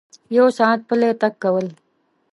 [0.37, 1.67] یو ساعت پلی تګ کول